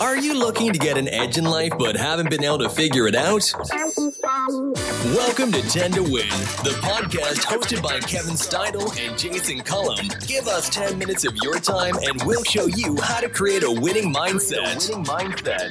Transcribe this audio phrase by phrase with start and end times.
[0.00, 3.06] Are you looking to get an edge in life but haven't been able to figure
[3.06, 3.52] it out?
[5.14, 6.28] Welcome to 10 to Win,
[6.64, 10.08] the podcast hosted by Kevin Steidel and Jason Cullum.
[10.26, 13.70] Give us 10 minutes of your time and we'll show you how to create a
[13.70, 14.88] winning mindset.
[14.90, 15.70] Winning mindset.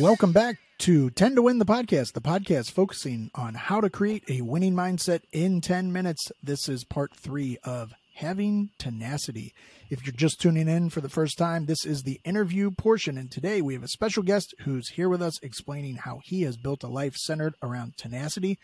[0.00, 4.22] Welcome back to 10 to Win the podcast, the podcast focusing on how to create
[4.28, 6.30] a winning mindset in 10 minutes.
[6.40, 9.52] This is part three of having tenacity.
[9.90, 13.18] If you're just tuning in for the first time, this is the interview portion.
[13.18, 16.56] And today we have a special guest who's here with us explaining how he has
[16.56, 18.56] built a life centered around tenacity,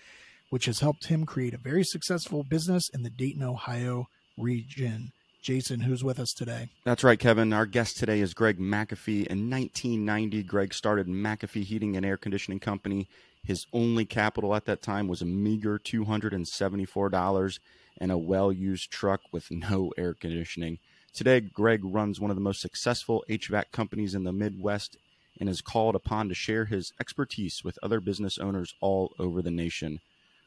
[0.51, 4.06] which has helped him create a very successful business in the Dayton, Ohio
[4.39, 5.11] region.
[5.45, 6.71] Jason, who's with us today.
[6.84, 7.53] That's right, Kevin.
[7.53, 9.27] Our guest today is Greg McAfee.
[9.27, 13.09] In 1990, Greg started McAfee Heating and Air Conditioning Company.
[13.45, 17.59] His only capital at that time was a meager $274
[17.98, 20.79] and a well used truck with no air conditioning.
[21.12, 24.97] Today, Greg runs one of the most successful HVAC companies in the Midwest
[25.39, 29.50] and is called upon to share his expertise with other business owners all over the
[29.50, 30.00] nation.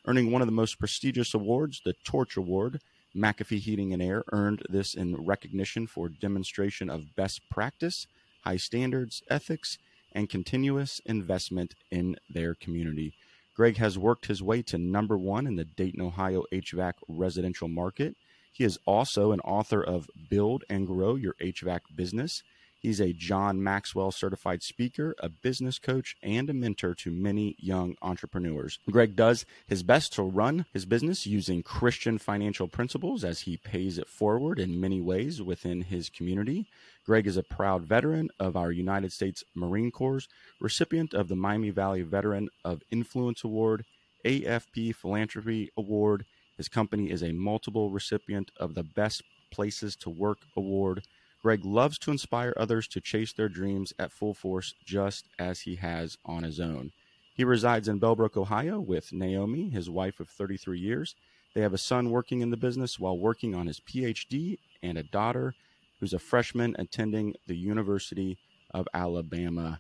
[0.08, 2.80] Earning one of the most prestigious awards, the Torch Award,
[3.18, 8.06] McAfee Heating and Air earned this in recognition for demonstration of best practice,
[8.44, 9.78] high standards, ethics,
[10.14, 13.14] and continuous investment in their community.
[13.56, 18.16] Greg has worked his way to number one in the Dayton, Ohio HVAC residential market.
[18.54, 22.44] He is also an author of Build and Grow Your HVAC Business
[22.80, 27.96] He's a John Maxwell certified speaker, a business coach, and a mentor to many young
[28.04, 28.80] entrepreneurs.
[28.90, 33.98] Greg does his best to run his business using Christian financial principles as he pays
[33.98, 36.68] it forward in many ways within his community.
[37.04, 40.28] Greg is a proud veteran of our United States Marine Corps,
[40.62, 43.86] recipient of the Miami Valley Veteran of Influence Award,
[44.24, 46.26] AFP Philanthropy Award.
[46.58, 51.02] His company is a multiple recipient of the Best Places to Work Award
[51.42, 55.76] Greg loves to inspire others to chase their dreams at full force, just as he
[55.76, 56.92] has on his own.
[57.34, 61.16] He resides in Bellbrook, Ohio, with Naomi, his wife of 33 years.
[61.54, 65.04] They have a son working in the business while working on his PhD and a
[65.04, 65.54] daughter
[66.00, 68.38] who's a freshman attending the University
[68.72, 69.80] of Alabama.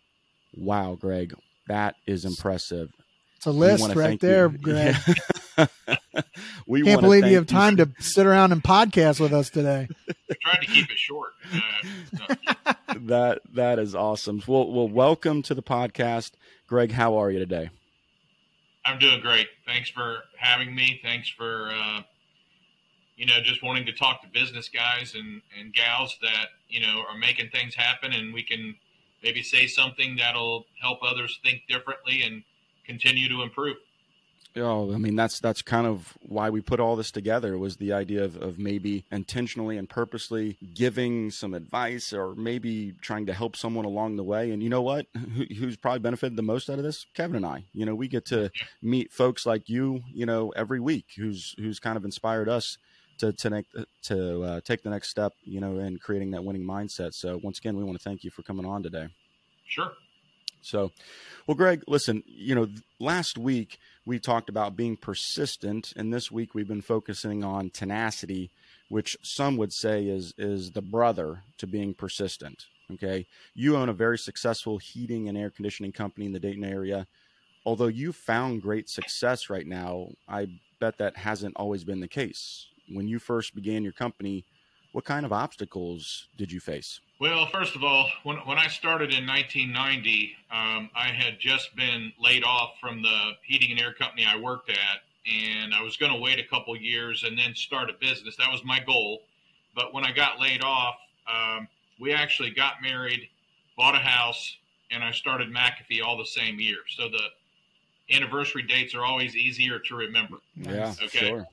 [0.53, 1.34] Wow, Greg,
[1.67, 2.91] that is impressive.
[3.37, 4.57] It's a list right there, you.
[4.57, 4.95] Greg.
[6.67, 7.85] we can't believe you have time you.
[7.85, 9.87] to sit around and podcast with us today.
[10.31, 11.33] I tried to keep it short.
[11.53, 14.41] Uh, that that is awesome.
[14.47, 16.31] Well, well, welcome to the podcast,
[16.65, 16.91] Greg.
[16.91, 17.69] How are you today?
[18.83, 19.47] I'm doing great.
[19.67, 20.99] Thanks for having me.
[21.03, 22.01] Thanks for uh,
[23.17, 27.03] you know just wanting to talk to business guys and and gals that you know
[27.07, 28.75] are making things happen, and we can
[29.21, 32.43] maybe say something that'll help others think differently and
[32.87, 33.77] continue to improve.
[34.55, 37.93] Oh, I mean that's that's kind of why we put all this together was the
[37.93, 43.55] idea of, of maybe intentionally and purposely giving some advice or maybe trying to help
[43.55, 44.51] someone along the way.
[44.51, 45.05] And you know what?
[45.35, 47.05] Who, who's probably benefited the most out of this?
[47.13, 47.65] Kevin and I.
[47.73, 48.49] You know, we get to
[48.81, 52.77] meet folks like you, you know, every week who's who's kind of inspired us
[53.19, 53.63] to to,
[54.03, 57.13] to uh, take the next step, you know, in creating that winning mindset.
[57.13, 59.07] So once again, we want to thank you for coming on today.
[59.67, 59.91] Sure.
[60.62, 60.91] So,
[61.45, 62.68] well, Greg, listen, you know,
[63.00, 68.50] last week we talked about being persistent, and this week we've been focusing on tenacity,
[68.90, 72.66] which some would say is is the brother to being persistent.
[72.94, 77.07] Okay, you own a very successful heating and air conditioning company in the Dayton area.
[77.66, 80.47] Although you found great success right now, I
[80.79, 82.67] bet that hasn't always been the case.
[82.88, 84.46] When you first began your company,
[84.97, 87.02] what kind of obstacles did you face?
[87.19, 92.12] Well, first of all, when, when I started in 1990, um, I had just been
[92.19, 96.12] laid off from the heating and air company I worked at, and I was going
[96.12, 98.38] to wait a couple years and then start a business.
[98.38, 99.22] That was my goal.
[99.75, 100.96] But when I got laid off,
[101.31, 101.68] um,
[102.00, 103.29] we actually got married,
[103.78, 104.58] bought a house,
[104.90, 106.79] and I started McAfee all the same year.
[106.90, 110.38] So the anniversary dates are always easier to remember.
[110.56, 111.29] Yeah, okay.
[111.29, 111.47] Sure.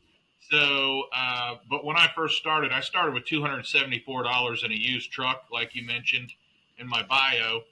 [0.50, 5.44] So, uh, but when I first started, I started with $274 in a used truck,
[5.50, 6.32] like you mentioned
[6.78, 7.62] in my bio.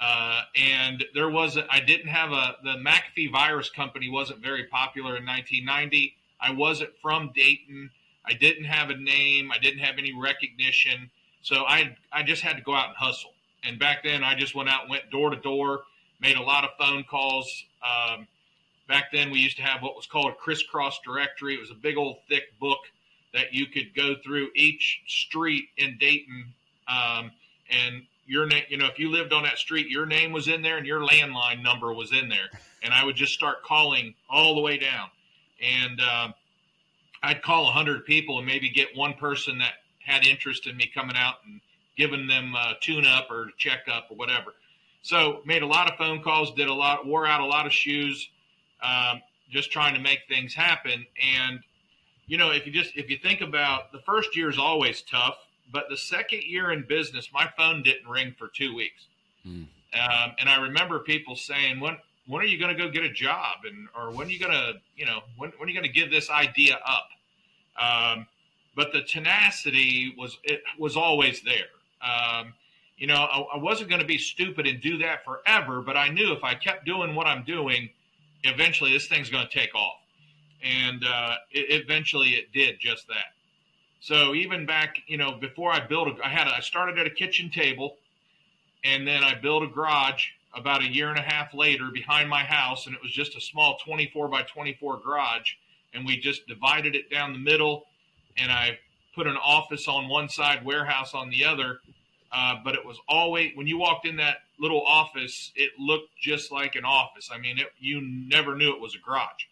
[0.00, 5.16] Uh, and there was, I didn't have a, the McAfee Virus Company wasn't very popular
[5.16, 6.14] in 1990.
[6.40, 7.90] I wasn't from Dayton.
[8.24, 9.50] I didn't have a name.
[9.50, 11.10] I didn't have any recognition.
[11.42, 13.32] So I, I just had to go out and hustle.
[13.64, 15.80] And back then, I just went out and went door to door,
[16.20, 17.64] made a lot of phone calls.
[17.82, 18.28] Um,
[18.88, 21.54] Back then, we used to have what was called a crisscross directory.
[21.54, 22.78] It was a big old thick book
[23.34, 26.46] that you could go through each street in Dayton,
[26.88, 27.30] um,
[27.70, 28.64] and your name.
[28.68, 31.00] You know, if you lived on that street, your name was in there and your
[31.00, 32.48] landline number was in there.
[32.82, 35.10] And I would just start calling all the way down.
[35.60, 36.28] And uh,
[37.22, 41.16] I'd call hundred people and maybe get one person that had interest in me coming
[41.16, 41.60] out and
[41.96, 44.54] giving them a tune up or check up or whatever.
[45.02, 47.72] So made a lot of phone calls, did a lot, wore out a lot of
[47.72, 48.28] shoes,
[48.82, 51.06] um, just trying to make things happen.
[51.38, 51.60] And
[52.26, 55.36] you know, if you just if you think about the first year is always tough,
[55.72, 59.06] but the second year in business, my phone didn't ring for two weeks.
[59.46, 59.66] Mm.
[59.94, 61.96] Um, and I remember people saying, "When
[62.26, 64.52] when are you going to go get a job?" and or when are you going
[64.52, 67.08] to, you know, when when are you going to give this idea up?
[67.80, 68.26] Um,
[68.76, 71.68] but the tenacity was it was always there.
[72.02, 72.52] Um,
[72.98, 76.08] you know, I, I wasn't going to be stupid and do that forever, but I
[76.08, 77.88] knew if I kept doing what I'm doing,
[78.44, 79.98] eventually this thing's going to take off.
[80.62, 83.34] And uh, it, eventually it did just that.
[84.00, 87.06] So even back, you know, before I built, a, I had, a, I started at
[87.06, 87.96] a kitchen table,
[88.84, 90.24] and then I built a garage
[90.54, 93.40] about a year and a half later behind my house, and it was just a
[93.40, 95.54] small 24 by 24 garage,
[95.94, 97.86] and we just divided it down the middle,
[98.36, 98.78] and I
[99.14, 101.80] put an office on one side, warehouse on the other,
[102.32, 106.52] uh, but it was always when you walked in that little office, it looked just
[106.52, 107.30] like an office.
[107.32, 109.46] I mean, it, you never knew it was a garage.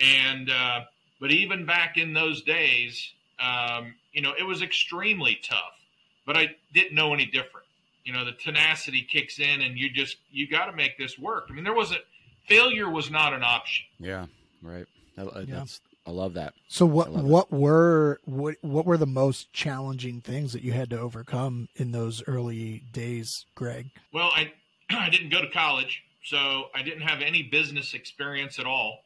[0.00, 0.80] And uh,
[1.20, 5.78] but even back in those days, um, you know, it was extremely tough.
[6.26, 7.66] But I didn't know any different.
[8.04, 11.46] You know, the tenacity kicks in, and you just you got to make this work.
[11.48, 12.02] I mean, there wasn't
[12.46, 13.86] failure was not an option.
[13.98, 14.26] Yeah,
[14.62, 14.86] right.
[15.16, 15.56] That, yeah.
[15.56, 16.54] That's I love that.
[16.68, 17.52] So what what it.
[17.52, 22.22] were what what were the most challenging things that you had to overcome in those
[22.26, 23.90] early days, Greg?
[24.12, 24.52] Well, I
[24.90, 29.00] I didn't go to college, so I didn't have any business experience at all.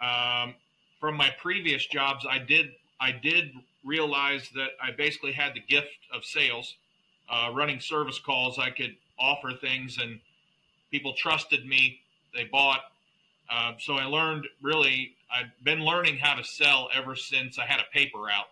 [0.00, 0.54] Um,
[1.00, 3.52] from my previous jobs, I did I did
[3.84, 6.76] realize that I basically had the gift of sales,
[7.28, 8.58] uh, running service calls.
[8.58, 10.20] I could offer things, and
[10.90, 12.00] people trusted me.
[12.34, 12.80] They bought.
[13.50, 17.80] Uh, so I learned really I've been learning how to sell ever since I had
[17.80, 18.46] a paper out,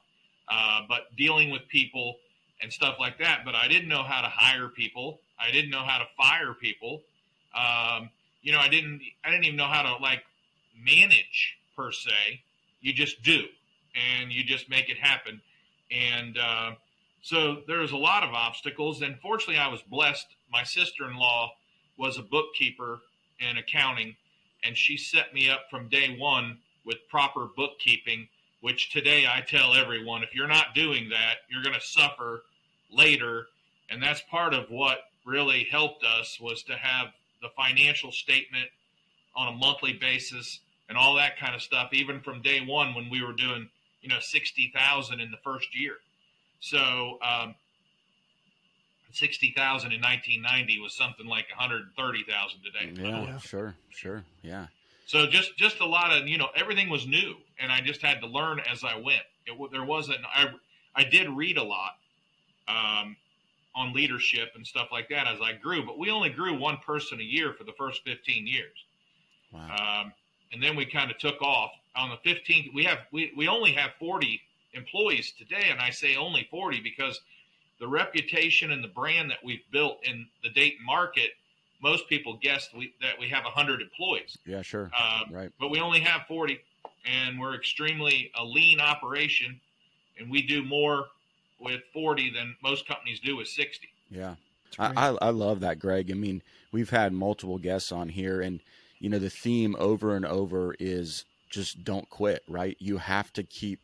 [0.49, 2.17] uh, but dealing with people
[2.62, 3.41] and stuff like that.
[3.45, 5.21] But I didn't know how to hire people.
[5.39, 7.03] I didn't know how to fire people.
[7.55, 8.11] Um,
[8.43, 9.00] you know, I didn't.
[9.25, 10.23] I didn't even know how to like
[10.85, 12.41] manage per se.
[12.81, 13.45] You just do,
[13.95, 15.41] and you just make it happen.
[15.91, 16.73] And uh,
[17.23, 19.03] so there's a lot of obstacles.
[19.03, 20.27] And fortunately, I was blessed.
[20.53, 21.53] My sister-in-law
[21.97, 23.00] was a bookkeeper
[23.41, 24.17] and accounting,
[24.65, 28.29] and she set me up from day one with proper bookkeeping,
[28.61, 32.45] which today I tell everyone if you're not doing that, you're going to suffer
[32.91, 33.47] later.
[33.91, 37.09] And that's part of what really helped us was to have
[37.43, 38.69] the financial statement
[39.37, 43.11] on a monthly basis and all that kind of stuff, even from day one when
[43.11, 43.69] we were doing,
[44.01, 45.97] you know, 60,000 in the first year.
[46.61, 47.55] So, um,
[49.13, 53.03] 60,000 in 1990 was something like 130,000 today.
[53.03, 54.25] Yeah, sure, sure.
[54.43, 54.67] Yeah.
[55.07, 58.21] So just just a lot of you know everything was new, and I just had
[58.21, 59.23] to learn as I went.
[59.47, 60.51] It, there wasn't I
[60.95, 61.97] I did read a lot
[62.69, 63.17] um,
[63.75, 67.21] on leadership and stuff like that as I grew, but we only grew one person
[67.21, 68.85] a year for the first 15 years.
[69.53, 70.03] Wow.
[70.05, 70.13] Um,
[70.53, 72.75] and then we kind of took off on the 15th.
[72.75, 74.41] We have we, we only have 40
[74.75, 77.21] employees today, and I say only 40 because
[77.81, 81.31] the reputation and the brand that we've built in the Dayton market
[81.81, 84.37] most people guess we, that we have 100 employees.
[84.45, 84.91] Yeah, sure.
[84.99, 85.51] Um, right.
[85.61, 86.61] But we only have 40,
[87.05, 89.61] and we're extremely a lean operation,
[90.19, 91.07] and we do more
[91.61, 93.88] with 40 than most companies do with 60.
[94.11, 94.35] Yeah.
[94.79, 96.11] I, I, I love that, Greg.
[96.11, 98.61] I mean, we've had multiple guests on here, and,
[98.99, 102.76] you know, the theme over and over is just don't quit, right?
[102.79, 103.81] You have to keep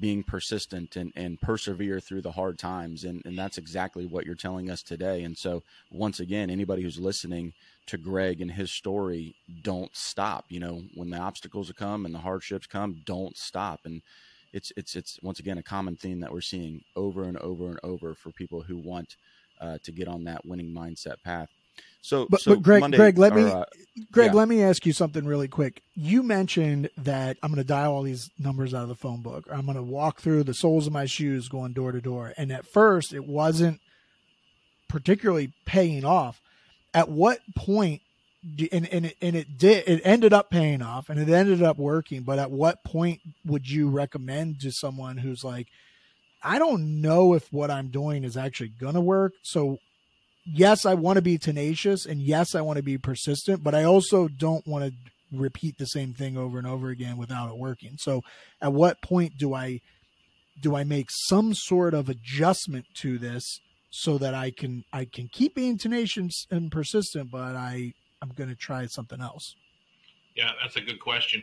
[0.00, 3.04] being persistent and, and persevere through the hard times.
[3.04, 5.22] And, and that's exactly what you're telling us today.
[5.22, 7.52] And so, once again, anybody who's listening
[7.86, 10.46] to Greg and his story, don't stop.
[10.48, 13.80] You know, when the obstacles come and the hardships come, don't stop.
[13.84, 14.02] And
[14.52, 17.80] it's, it's, it's once again a common theme that we're seeing over and over and
[17.82, 19.16] over for people who want
[19.60, 21.50] uh, to get on that winning mindset path.
[22.04, 23.64] So, but, so but Greg, Monday, Greg, let or, me, uh,
[24.12, 24.38] Greg, yeah.
[24.38, 25.80] let me ask you something really quick.
[25.94, 29.46] You mentioned that I'm going to dial all these numbers out of the phone book.
[29.50, 32.34] I'm going to walk through the soles of my shoes going door to door.
[32.36, 33.80] And at first, it wasn't
[34.86, 36.42] particularly paying off.
[36.92, 38.02] At what point?
[38.70, 39.88] And, and it, and it did.
[39.88, 42.20] It ended up paying off, and it ended up working.
[42.20, 45.68] But at what point would you recommend to someone who's like,
[46.42, 49.32] I don't know if what I'm doing is actually going to work.
[49.40, 49.78] So
[50.44, 53.84] yes, I want to be tenacious and yes, I want to be persistent, but I
[53.84, 54.92] also don't want to
[55.32, 57.96] repeat the same thing over and over again without it working.
[57.98, 58.22] So
[58.60, 59.80] at what point do I
[60.60, 63.60] do I make some sort of adjustment to this
[63.90, 68.48] so that I can I can keep being tenacious and persistent, but I I'm going
[68.48, 69.54] to try something else.
[70.34, 71.42] Yeah, that's a good question.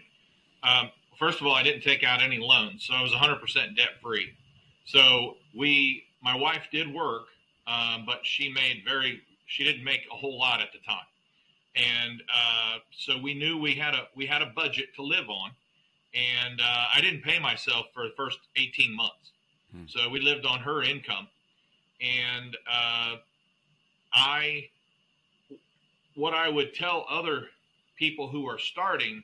[0.64, 3.90] Um, first of all, I didn't take out any loans, so I was 100% debt
[4.02, 4.34] free.
[4.86, 7.28] So we, my wife did work,
[7.68, 11.06] um, but she made very, she didn't make a whole lot at the time,
[11.76, 15.52] and uh, so we knew we had a we had a budget to live on,
[16.14, 19.32] and uh, I didn't pay myself for the first 18 months,
[19.72, 19.84] hmm.
[19.88, 21.28] so we lived on her income,
[22.02, 23.16] and uh,
[24.14, 24.70] I,
[26.16, 27.48] what I would tell other
[27.98, 29.24] people who are starting.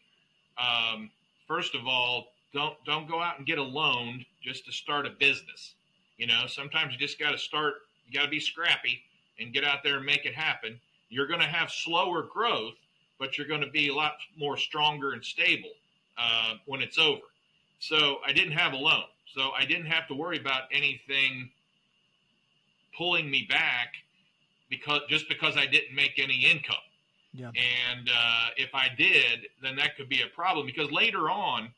[0.58, 1.10] Um,
[1.48, 5.10] first of all, don't don't go out and get a loan just to start a
[5.10, 5.74] business.
[6.18, 7.74] You know, sometimes you just got to start.
[8.08, 9.02] You got to be scrappy
[9.40, 10.80] and get out there and make it happen.
[11.10, 12.76] You're going to have slower growth,
[13.20, 15.72] but you're going to be a lot more stronger and stable
[16.18, 17.22] uh, when it's over.
[17.80, 21.50] So I didn't have a loan, so I didn't have to worry about anything
[22.98, 23.94] pulling me back
[24.70, 26.76] because just because I didn't make any income.
[27.34, 27.48] Yeah.
[27.50, 31.70] And uh, if I did, then that could be a problem because later on,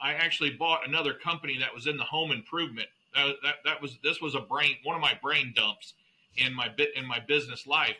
[0.00, 2.88] I actually bought another company that was in the home improvement.
[3.14, 5.94] That, that, that was this was a brain one of my brain dumps
[6.36, 7.96] in my bit in my business life.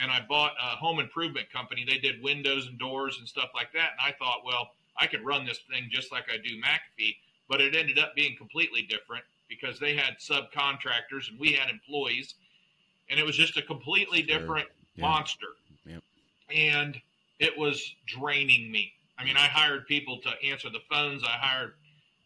[0.00, 1.84] And I bought a home improvement company.
[1.86, 3.90] They did windows and doors and stuff like that.
[3.92, 7.16] And I thought, well, I could run this thing just like I do McAfee.
[7.48, 12.34] But it ended up being completely different because they had subcontractors and we had employees,
[13.10, 14.66] and it was just a completely different
[14.96, 15.02] yeah.
[15.02, 15.48] monster
[16.54, 17.00] and
[17.38, 18.92] it was draining me.
[19.18, 21.22] I mean, I hired people to answer the phones.
[21.24, 21.74] I hired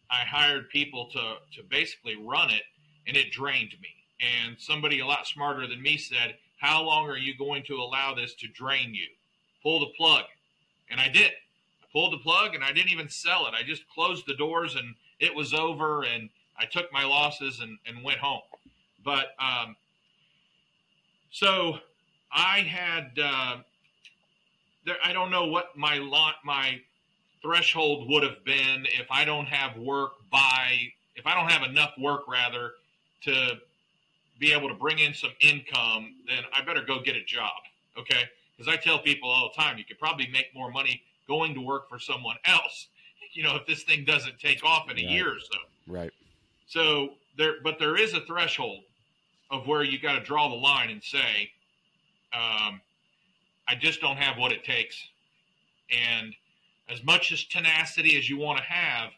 [0.09, 2.63] I hired people to to basically run it,
[3.07, 3.89] and it drained me.
[4.19, 8.13] And somebody a lot smarter than me said, "How long are you going to allow
[8.13, 9.07] this to drain you?
[9.63, 10.25] Pull the plug."
[10.89, 11.31] And I did.
[11.81, 13.53] I pulled the plug, and I didn't even sell it.
[13.53, 16.03] I just closed the doors, and it was over.
[16.03, 18.41] And I took my losses and, and went home.
[19.03, 19.75] But um,
[21.31, 21.79] so
[22.31, 23.57] I had uh,
[24.85, 26.79] there, I don't know what my lot, my
[27.41, 30.77] threshold would have been if I don't have work by,
[31.15, 32.71] if I don't have enough work rather
[33.23, 33.57] to
[34.39, 37.57] be able to bring in some income, then I better go get a job.
[37.97, 38.23] Okay.
[38.55, 41.61] Because I tell people all the time, you could probably make more money going to
[41.61, 42.87] work for someone else,
[43.33, 45.09] you know, if this thing doesn't take off in a right.
[45.09, 45.57] year or so.
[45.87, 46.11] Right.
[46.67, 48.83] So there, but there is a threshold
[49.51, 51.51] of where you got to draw the line and say,
[52.33, 52.81] um,
[53.67, 55.07] I just don't have what it takes.
[55.89, 56.33] And
[56.89, 59.11] as much as tenacity as you want to have,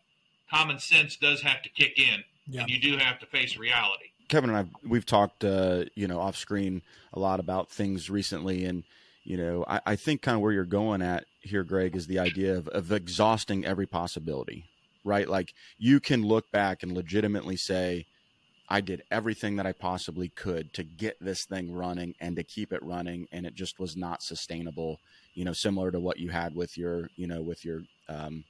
[0.50, 2.62] common sense does have to kick in, yeah.
[2.62, 4.06] and you do have to face reality.
[4.28, 6.82] Kevin and I, we've talked, uh, you know, off screen
[7.14, 8.84] a lot about things recently, and
[9.24, 12.20] you know, I, I think kind of where you're going at here, Greg, is the
[12.20, 14.66] idea of, of exhausting every possibility,
[15.04, 15.28] right?
[15.28, 18.06] Like you can look back and legitimately say,
[18.70, 22.72] I did everything that I possibly could to get this thing running and to keep
[22.72, 25.00] it running, and it just was not sustainable.
[25.34, 28.44] You know, similar to what you had with your, you know, with your um,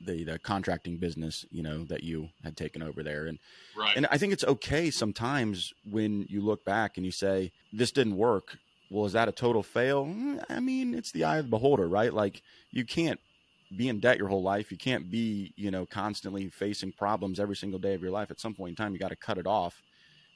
[0.00, 3.38] the the contracting business, you know, that you had taken over there, and
[3.76, 3.96] right.
[3.96, 8.16] and I think it's okay sometimes when you look back and you say this didn't
[8.16, 8.58] work.
[8.90, 10.06] Well, is that a total fail?
[10.06, 12.12] Mm, I mean, it's the eye of the beholder, right?
[12.12, 13.20] Like you can't
[13.74, 14.70] be in debt your whole life.
[14.70, 18.30] You can't be, you know, constantly facing problems every single day of your life.
[18.30, 19.82] At some point in time, you got to cut it off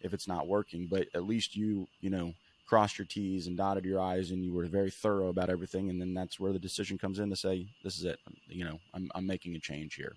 [0.01, 0.89] if it's not working.
[0.91, 2.35] But at least you, you know,
[2.67, 5.91] crossed your T's and dotted your I's and you were very thorough about everything.
[5.91, 8.19] And then that's where the decision comes in to say, this is it.
[8.49, 10.15] You know, I'm, I'm making a change here.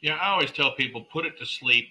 [0.00, 0.16] Yeah.
[0.16, 1.88] I always tell people put it to sleep.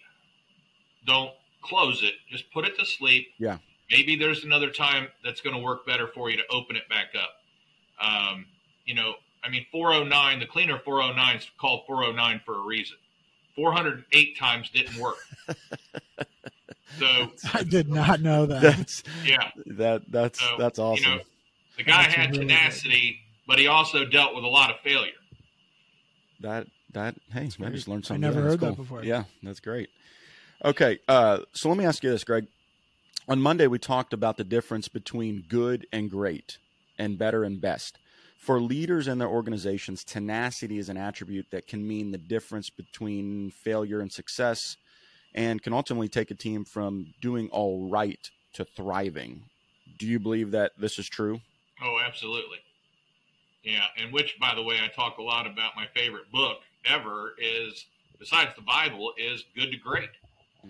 [1.06, 2.14] Don't close it.
[2.30, 3.28] Just put it to sleep.
[3.38, 3.58] Yeah.
[3.90, 7.14] Maybe there's another time that's going to work better for you to open it back
[7.16, 7.32] up.
[8.06, 8.46] Um,
[8.86, 9.14] you know,
[9.48, 12.98] I mean, 409, the cleaner 409 is called 409 for a reason.
[13.56, 15.16] 408 times didn't work.
[17.00, 18.62] so I did not know that.
[18.62, 19.50] That's yeah.
[19.66, 21.12] That that's so, that's awesome.
[21.12, 21.24] You know,
[21.78, 23.48] the guy that's had really tenacity, good.
[23.48, 25.12] but he also dealt with a lot of failure.
[26.42, 28.24] That that hey, that's I just learned something.
[28.24, 28.70] I never heard cool.
[28.70, 29.04] that before.
[29.04, 29.90] Yeah, that's great.
[30.64, 32.48] Okay, uh, so let me ask you this, Greg.
[33.30, 36.58] On Monday, we talked about the difference between good and great,
[37.00, 37.98] and better and best.
[38.38, 43.52] For leaders and their organizations, tenacity is an attribute that can mean the difference between
[43.52, 44.78] failure and success
[45.36, 49.44] and can ultimately take a team from doing all right to thriving.
[49.98, 51.42] Do you believe that this is true?
[51.82, 52.58] Oh, absolutely.
[53.64, 55.76] Yeah, and which, by the way, I talk a lot about.
[55.76, 57.86] My favorite book ever is,
[58.18, 60.10] besides the Bible, is Good to Great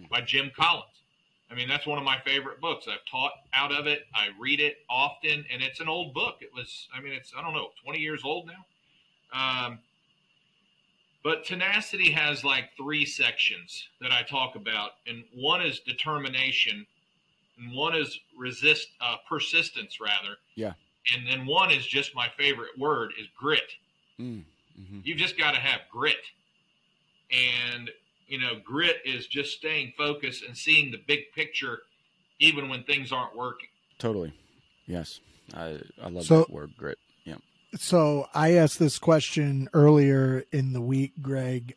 [0.09, 0.96] by Jim Collins.
[1.49, 2.87] I mean, that's one of my favorite books.
[2.89, 4.05] I've taught out of it.
[4.13, 6.37] I read it often, and it's an old book.
[6.41, 8.65] It was, I mean, it's, I don't know, 20 years old now.
[9.33, 9.79] Um,
[11.23, 16.85] but tenacity has like three sections that I talk about, and one is determination,
[17.57, 20.37] and one is resist, uh, persistence, rather.
[20.55, 20.73] Yeah.
[21.13, 23.71] And then one is just my favorite word is grit.
[24.19, 24.43] Mm,
[24.79, 24.99] mm-hmm.
[25.03, 26.17] You just got to have grit.
[27.31, 27.89] And
[28.27, 31.79] you know, grit is just staying focused and seeing the big picture,
[32.39, 33.69] even when things aren't working.
[33.99, 34.33] Totally.
[34.85, 35.19] Yes.
[35.53, 36.97] I, I love So- that word, grit.
[37.25, 37.35] Yeah.
[37.75, 41.75] So I asked this question earlier in the week, Greg.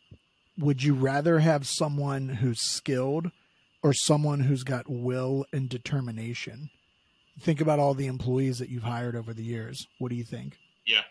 [0.58, 3.30] Would you rather have someone who's skilled
[3.82, 6.70] or someone who's got will and determination?
[7.40, 9.86] Think about all the employees that you've hired over the years.
[9.98, 10.58] What do you think?
[10.86, 11.02] Yeah,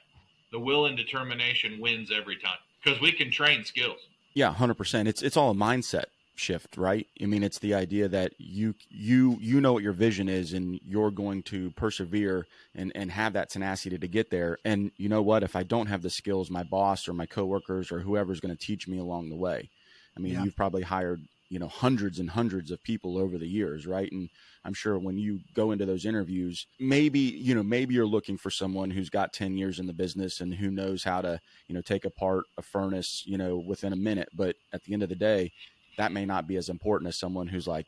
[0.51, 3.99] the will and determination wins every time because we can train skills.
[4.33, 5.07] Yeah, hundred percent.
[5.07, 6.05] It's it's all a mindset
[6.35, 7.05] shift, right?
[7.21, 10.79] I mean, it's the idea that you you you know what your vision is, and
[10.85, 12.45] you're going to persevere
[12.75, 14.57] and and have that tenacity to get there.
[14.63, 15.43] And you know what?
[15.43, 18.65] If I don't have the skills, my boss or my coworkers or whoever's going to
[18.65, 19.69] teach me along the way.
[20.15, 20.43] I mean, Yeah.
[20.43, 24.11] you've probably hired you know hundreds and hundreds of people over the years, right?
[24.11, 24.29] And
[24.63, 28.51] I'm sure when you go into those interviews, maybe you know maybe you're looking for
[28.51, 31.81] someone who's got 10 years in the business and who knows how to you know
[31.81, 34.29] take apart a furnace you know within a minute.
[34.33, 35.51] But at the end of the day,
[35.97, 37.87] that may not be as important as someone who's like,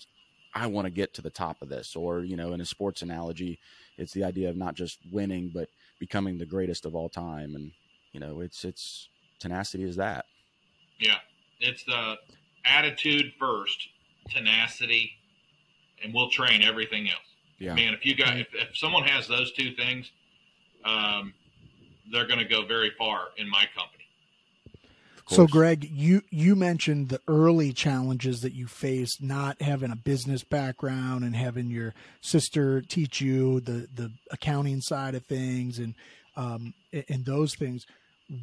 [0.54, 1.96] I want to get to the top of this.
[1.96, 3.60] Or you know, in a sports analogy,
[3.98, 7.56] it's the idea of not just winning but becoming the greatest of all time.
[7.56, 7.72] And
[8.12, 9.08] you know, it's it's
[9.40, 10.26] tenacity is that.
[11.00, 11.20] Yeah,
[11.60, 12.18] it's the
[12.66, 13.88] attitude first,
[14.30, 15.12] tenacity,
[16.04, 17.20] and we'll train everything else.
[17.60, 17.76] Yeah.
[17.76, 20.12] Man, if you got if, if someone has those two things,
[20.84, 21.34] um,
[22.12, 24.02] they're going to go very far in my company.
[25.28, 25.48] So.
[25.48, 31.24] Greg, you you mentioned the early challenges that you faced, not having a business background
[31.24, 35.96] and having your sister teach you the the accounting side of things and
[36.36, 36.74] um,
[37.08, 37.86] and those things.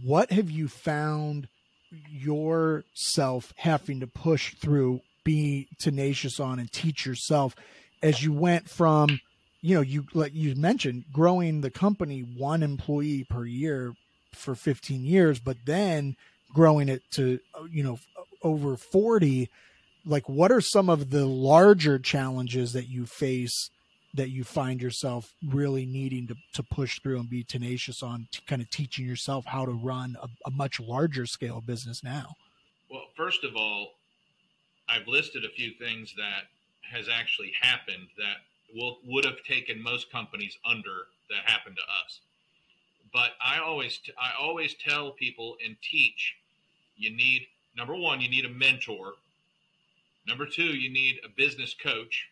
[0.02, 1.48] What have you found
[1.90, 7.54] yourself having to push through, be tenacious on, and teach yourself
[8.02, 9.20] as you went from,
[9.60, 13.94] you know, you like you mentioned, growing the company one employee per year
[14.32, 16.16] for 15 years, but then
[16.52, 17.40] growing it to
[17.70, 17.98] you know
[18.42, 19.50] over 40
[20.04, 23.70] like what are some of the larger challenges that you face
[24.14, 28.40] that you find yourself really needing to, to push through and be tenacious on to
[28.46, 32.34] kind of teaching yourself how to run a, a much larger scale business now
[32.90, 33.94] Well, first of all,
[34.88, 36.44] I've listed a few things that
[36.90, 38.38] has actually happened that
[38.74, 42.20] will would have taken most companies under that happened to us.
[43.12, 46.36] But I always I always tell people and teach
[46.96, 49.14] you need number 1 you need a mentor.
[50.26, 52.28] Number 2 you need a business coach.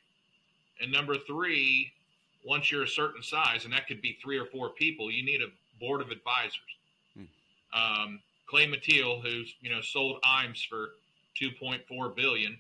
[0.80, 1.92] And number 3
[2.44, 5.42] once you're a certain size and that could be 3 or 4 people, you need
[5.42, 5.48] a
[5.80, 6.60] board of advisors.
[7.74, 10.90] Um, Clay Mathile, who's you know sold Iams for
[11.40, 12.56] 2.4 billion,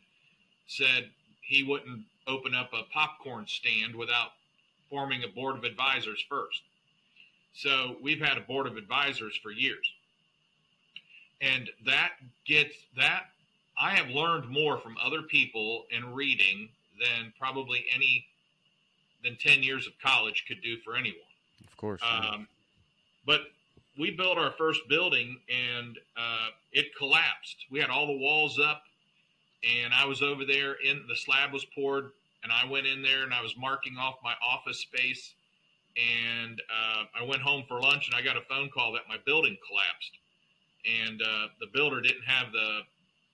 [0.66, 4.32] said he wouldn't open up a popcorn stand without
[4.90, 6.62] forming a board of advisors first.
[7.54, 9.90] So we've had a board of advisors for years,
[11.40, 12.12] and that
[12.44, 13.26] gets that.
[13.78, 18.26] I have learned more from other people and reading than probably any
[19.24, 21.18] than 10 years of college could do for anyone.
[21.66, 22.00] Of course.
[22.02, 22.46] Um,
[23.26, 23.40] but
[23.98, 27.66] we built our first building and uh, it collapsed.
[27.70, 28.82] We had all the walls up,
[29.64, 30.74] and I was over there.
[30.74, 32.10] In the slab was poured,
[32.42, 35.34] and I went in there and I was marking off my office space.
[35.96, 39.16] And uh, I went home for lunch, and I got a phone call that my
[39.24, 40.18] building collapsed,
[40.84, 42.80] and uh, the builder didn't have the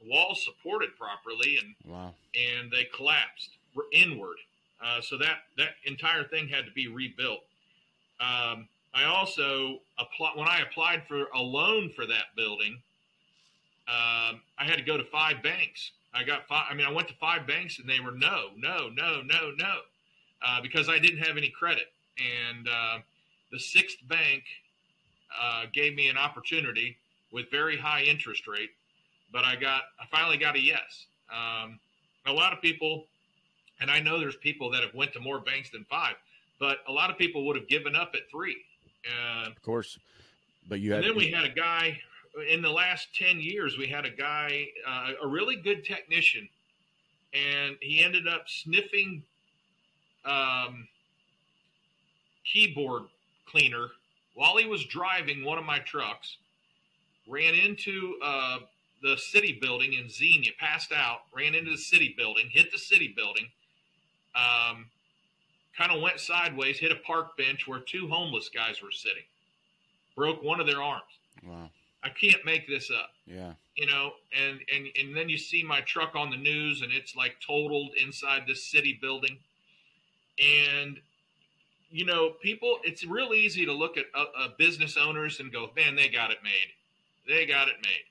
[0.08, 2.14] walls supported properly, and wow.
[2.34, 3.50] and they collapsed
[3.92, 4.36] inward.
[4.84, 7.42] Uh, so that that entire thing had to be rebuilt.
[8.20, 12.78] Um, I also apply, when I applied for a loan for that building.
[13.88, 15.90] Um, I had to go to five banks.
[16.14, 16.66] I got five.
[16.70, 19.78] I mean, I went to five banks and they were no, no, no, no, no,
[20.46, 21.90] uh, because I didn't have any credit.
[22.18, 22.98] And uh,
[23.50, 24.44] the sixth bank
[25.40, 26.96] uh, gave me an opportunity
[27.32, 28.70] with very high interest rate,
[29.32, 31.06] but I got I finally got a yes.
[31.30, 31.78] Um,
[32.26, 33.06] a lot of people,
[33.80, 36.14] and I know there's people that have went to more banks than five,
[36.60, 38.56] but a lot of people would have given up at three.
[39.06, 39.98] Uh, Of course.
[40.68, 41.98] But you had and then we had a guy
[42.48, 46.48] in the last 10 years, we had a guy, uh, a really good technician,
[47.34, 49.22] and he ended up sniffing
[50.24, 50.86] um,
[52.44, 53.04] keyboard
[53.46, 53.88] cleaner
[54.34, 56.36] while he was driving one of my trucks,
[57.28, 58.58] ran into uh,
[59.02, 63.12] the city building in Xenia, passed out, ran into the city building, hit the city
[63.16, 63.46] building,
[64.34, 64.86] um,
[65.76, 69.24] kind of went sideways, hit a park bench where two homeless guys were sitting,
[70.16, 71.02] broke one of their arms.
[71.46, 71.68] wow.
[72.04, 73.52] I can't make this up, Yeah.
[73.76, 74.14] you know.
[74.36, 77.92] And and and then you see my truck on the news, and it's like totaled
[77.94, 79.38] inside this city building,
[80.38, 80.98] and
[81.90, 82.78] you know, people.
[82.82, 86.30] It's real easy to look at uh, uh, business owners and go, "Man, they got
[86.32, 86.72] it made.
[87.28, 88.04] They got it made."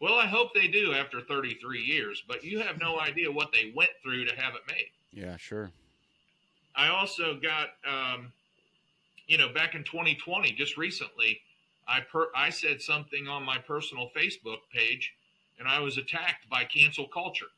[0.00, 3.72] Well, I hope they do after 33 years, but you have no idea what they
[3.74, 4.90] went through to have it made.
[5.12, 5.72] Yeah, sure.
[6.76, 8.32] I also got, um,
[9.26, 11.40] you know, back in 2020, just recently,
[11.88, 15.14] I per- I said something on my personal Facebook page,
[15.58, 17.50] and I was attacked by cancel culture,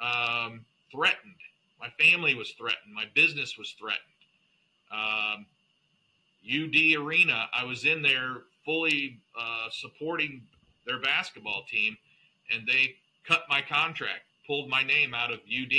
[0.00, 1.34] um, threatened.
[1.80, 2.92] My family was threatened.
[2.92, 4.02] My business was threatened.
[4.90, 5.46] Um,
[6.44, 10.42] UD Arena, I was in there fully uh, supporting
[10.86, 11.96] their basketball team,
[12.52, 15.74] and they cut my contract, pulled my name out of UD.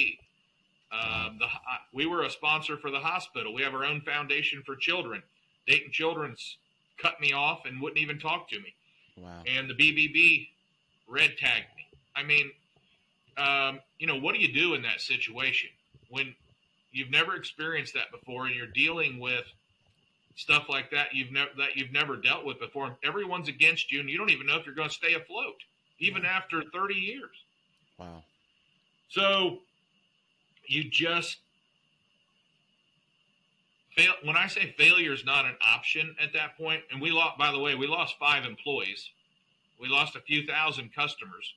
[0.92, 1.48] Um, the,
[1.94, 3.54] we were a sponsor for the hospital.
[3.54, 5.22] We have our own foundation for children.
[5.68, 6.58] Dayton Children's
[6.98, 8.74] cut me off and wouldn't even talk to me.
[9.18, 9.44] Wow.
[9.46, 10.48] And the BBB
[11.08, 11.86] red tagged me.
[12.16, 12.52] I mean,
[13.38, 15.70] um, you know, what do you do in that situation
[16.10, 16.34] when
[16.92, 19.44] you've never experienced that before and you're dealing with
[20.36, 22.98] stuff like that you've never that you've never dealt with before.
[23.04, 25.56] Everyone's against you, and you don't even know if you're going to stay afloat,
[26.00, 27.36] even after 30 years.
[27.98, 28.24] Wow.
[29.10, 29.60] So
[30.68, 31.38] you just
[33.96, 34.14] fail.
[34.24, 37.38] When I say failure is not an option at that point, and we lost.
[37.38, 39.10] By the way, we lost five employees.
[39.80, 41.54] We lost a few thousand customers,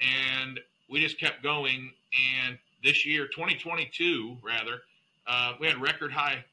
[0.00, 1.92] and we just kept going.
[2.46, 4.82] And this year, 2022, rather,
[5.26, 6.44] uh, we had record high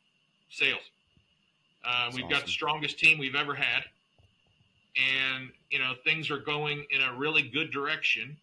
[0.50, 0.82] sales.
[1.88, 3.84] Uh, we've got the strongest team we've ever had,
[4.96, 8.36] and you know things are going in a really good direction.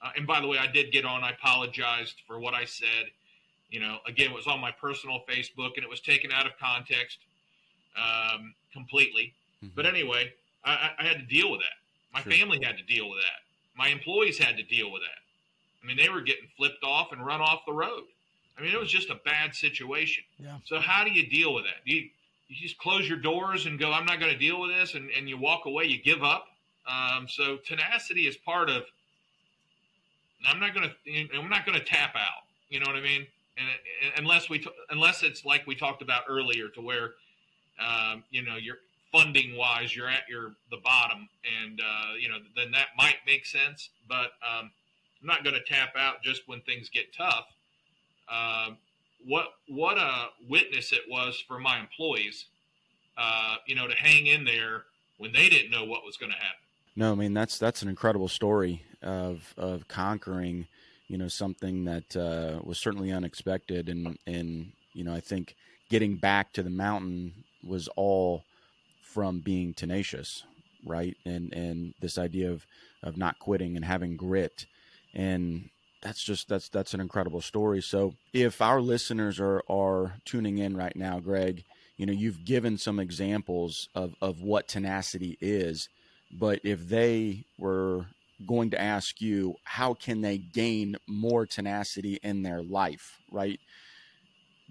[0.00, 1.24] Uh, and by the way, I did get on.
[1.24, 3.06] I apologized for what I said.
[3.70, 6.52] You know, again, it was on my personal Facebook, and it was taken out of
[6.60, 7.18] context
[7.96, 9.34] um, completely.
[9.64, 9.70] Mhm.
[9.74, 10.32] But anyway,
[10.64, 11.74] I, I- I had to deal with that.
[12.14, 12.32] My Sure.
[12.32, 13.40] family had to deal with that.
[13.74, 15.18] My employees had to deal with that.
[15.82, 18.04] I mean, they were getting flipped off and run off the road.
[18.56, 20.24] I mean, it was just a bad situation.
[20.38, 20.58] Yeah.
[20.64, 21.84] So how do you deal with that?
[21.84, 22.08] Do you,
[22.48, 25.10] you just close your doors and go, I'm not going to deal with this, and,
[25.16, 26.46] and you walk away, you give up?
[26.88, 28.84] Um, so tenacity is part of.
[30.46, 31.38] I'm not going to.
[31.38, 32.44] I'm not going to tap out.
[32.70, 33.26] You know what I mean?
[33.58, 33.68] And,
[34.04, 37.10] and unless we, t- unless it's like we talked about earlier, to where,
[37.80, 38.78] um, you know, you're
[39.12, 41.28] funding wise, you're at your the bottom,
[41.62, 43.90] and uh, you know, then that might make sense.
[44.08, 44.70] But um,
[45.20, 47.46] I'm not going to tap out just when things get tough.
[48.30, 48.78] Um,
[49.26, 52.46] what what a witness it was for my employees,
[53.16, 54.84] uh, you know, to hang in there
[55.18, 56.60] when they didn't know what was going to happen.
[56.96, 60.66] No, I mean that's that's an incredible story of of conquering,
[61.08, 65.54] you know, something that uh, was certainly unexpected, and and you know I think
[65.88, 68.44] getting back to the mountain was all
[69.02, 70.44] from being tenacious,
[70.84, 71.16] right?
[71.24, 72.66] And and this idea of
[73.02, 74.66] of not quitting and having grit,
[75.14, 75.70] and
[76.02, 77.82] that's just that's that's an incredible story.
[77.82, 81.64] So if our listeners are are tuning in right now, Greg,
[81.98, 85.90] you know you've given some examples of of what tenacity is
[86.30, 88.06] but if they were
[88.46, 93.60] going to ask you how can they gain more tenacity in their life right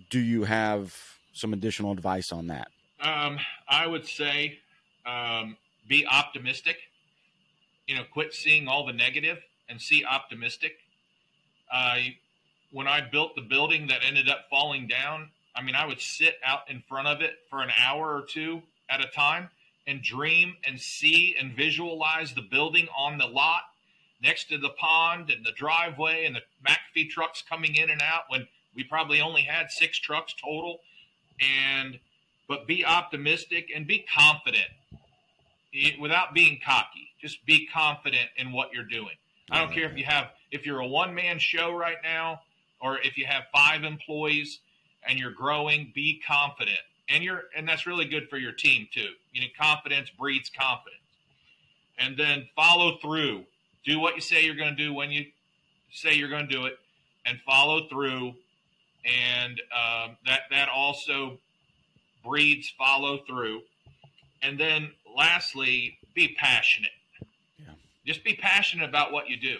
[0.10, 0.96] do you have
[1.34, 2.70] some additional advice on that
[3.02, 3.38] Um,
[3.70, 4.60] I would say
[5.06, 6.78] um, be optimistic.
[7.86, 9.38] You know, quit seeing all the negative
[9.70, 10.74] and see optimistic.
[11.72, 12.18] I
[12.72, 16.36] when I built the building that ended up falling down, I mean, I would sit
[16.46, 19.50] out in front of it for an hour or two at a time
[19.88, 23.64] and dream and see and visualize the building on the lot
[24.22, 28.24] next to the pond and the driveway and the McAfee trucks coming in and out
[28.28, 30.82] when we probably only had six trucks total.
[31.40, 32.00] And
[32.48, 34.70] but be optimistic and be confident
[36.00, 37.10] without being cocky.
[37.22, 39.16] Just be confident in what you're doing.
[39.52, 42.42] I don't care if you have if you're a one man show right now
[42.82, 44.60] or if you have five employees
[45.08, 46.80] and you're growing, be confident.
[47.10, 49.10] And you're and that's really good for your team too.
[49.32, 51.02] You know, confidence breeds confidence.
[51.98, 53.46] And then follow through.
[53.86, 55.26] Do what you say you're going to do when you
[55.92, 56.78] say you're going to do it,
[57.26, 58.36] and follow through.
[59.06, 61.40] And um, that that also
[62.26, 63.62] breeds follow through.
[64.42, 66.92] And then lastly, be passionate.
[67.58, 67.74] Yeah.
[68.06, 69.58] Just be passionate about what you do.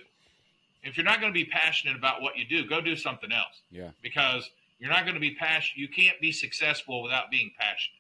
[0.88, 3.62] If you're not going to be passionate about what you do, go do something else
[3.72, 5.80] yeah because you're not going to be passionate.
[5.80, 8.00] You can't be successful without being passionate.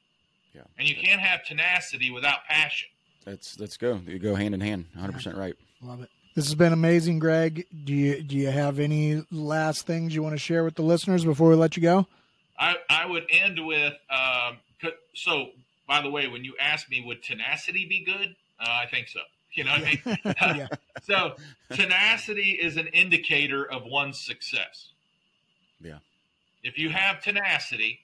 [0.54, 2.89] yeah And you can't have tenacity without passion.
[3.26, 6.10] let's let's go you go hand in hand 100% right Love it.
[6.36, 7.65] This has been amazing, Greg.
[7.84, 11.26] Do you do you have any last things you want to share with the listeners
[11.26, 12.06] before we let you go?
[12.60, 14.58] I, I would end with um,
[15.15, 15.47] so.
[15.88, 18.36] By the way, when you asked me, would tenacity be good?
[18.60, 19.21] Uh, I think so.
[19.58, 20.70] You know what I mean?
[21.04, 21.36] so
[21.72, 24.89] tenacity is an indicator of one's success.
[25.82, 25.98] Yeah.
[26.63, 28.00] If you have tenacity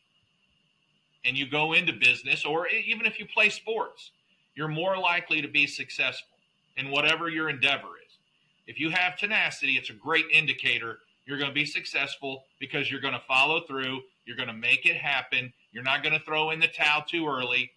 [1.24, 4.12] and you go into business, or even if you play sports,
[4.56, 6.28] you're more likely to be successful.
[6.76, 8.18] in whatever your endeavor is.
[8.66, 13.00] If you have tenacity, it's a great indicator you're going to be successful because you're
[13.00, 16.50] going to follow through, you're going to make it happen, you're not going to throw
[16.52, 17.72] in the towel too early,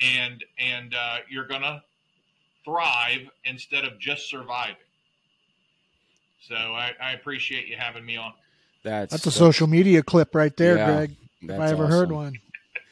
[0.00, 1.82] and and uh, you're going to
[2.66, 4.76] thrive instead of just surviving.
[6.46, 8.32] So I, I, appreciate you having me on.
[8.82, 11.16] That's that's a social media clip right there, yeah, Greg.
[11.42, 11.90] If I ever awesome.
[11.90, 12.34] heard one.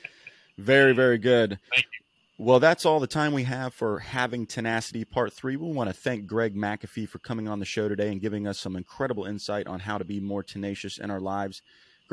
[0.59, 1.59] Very, very good.
[1.73, 2.05] Thank you.
[2.45, 5.57] Well, that's all the time we have for Having Tenacity Part 3.
[5.57, 8.61] We want to thank Greg McAfee for coming on the show today and giving us
[8.61, 11.61] some incredible insight on how to be more tenacious in our lives.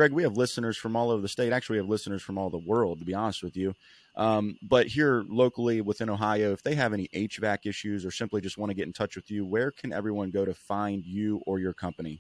[0.02, 1.54] Greg, we have listeners from all over the state.
[1.54, 3.76] Actually, we have listeners from all the world, to be honest with you.
[4.16, 8.58] Um, but here locally within Ohio, if they have any HVAC issues or simply just
[8.58, 11.60] want to get in touch with you, where can everyone go to find you or
[11.60, 12.20] your company?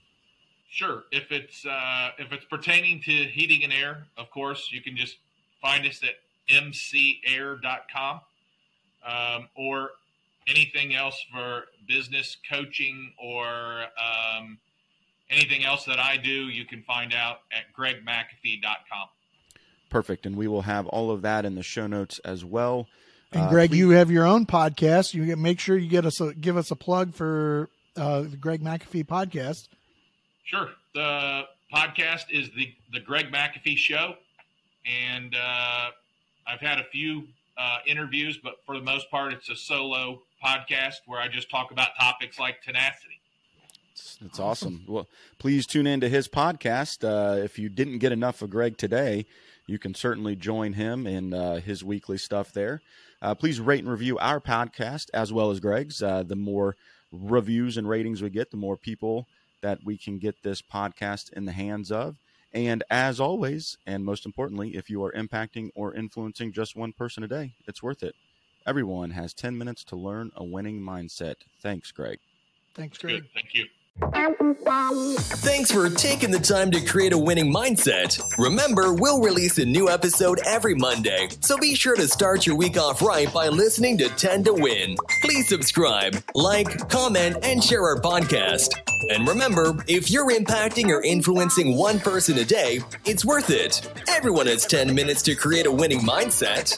[0.70, 1.06] Sure.
[1.12, 5.18] If it's uh, if it's pertaining to heating and air, of course, you can just
[5.60, 6.18] find us at
[6.54, 8.22] mcair.com
[9.08, 9.90] um, or
[10.48, 14.60] anything else for business coaching or um,
[15.32, 19.08] anything else that I do, you can find out at gregmcafee.com.
[19.90, 20.26] Perfect.
[20.26, 22.88] And we will have all of that in the show notes as well.
[23.32, 23.80] And uh, Greg, please...
[23.80, 25.14] you have your own podcast.
[25.14, 28.64] You make sure you get us a, give us a plug for uh, the Greg
[28.64, 29.68] McAfee podcast.
[30.44, 30.70] Sure.
[30.94, 34.16] The podcast is the the Greg McAfee Show,
[34.86, 35.92] and uh,
[36.46, 40.96] I've had a few uh, interviews, but for the most part, it's a solo podcast
[41.06, 43.21] where I just talk about topics like tenacity.
[43.94, 44.86] It's, awesome.
[44.88, 47.04] Well, please tune in to his podcast.
[47.04, 49.26] Uh, if you didn't get enough of Greg today,
[49.68, 52.82] you can certainly join him in uh, his weekly stuff there.
[53.22, 56.02] Uh, please rate and review our podcast as well as Greg's.
[56.02, 56.76] Uh, the more
[57.12, 59.28] reviews and ratings we get, the more people
[59.62, 62.16] that we can get this podcast in the hands of.
[62.54, 67.24] And as always, and most importantly, if you are impacting or influencing just one person
[67.24, 68.16] a day, it's worth it.
[68.66, 71.36] Everyone has 10 minutes to learn a winning mindset.
[71.62, 72.20] Thanks, Greg.
[72.74, 73.22] Thanks, Greg.
[73.22, 73.30] Good.
[73.34, 73.66] Thank you.
[74.02, 78.20] Thanks for taking the time to create a winning mindset.
[78.38, 82.78] Remember, we'll release a new episode every Monday, so be sure to start your week
[82.78, 84.96] off right by listening to 10 to Win.
[85.22, 88.70] Please subscribe, like, comment, and share our podcast.
[89.10, 93.82] And remember, if you're impacting or influencing one person a day, it's worth it.
[94.08, 96.78] Everyone has 10 minutes to create a winning mindset.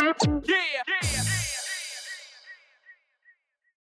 [0.00, 0.12] Yeah,
[0.48, 1.59] yeah, yeah.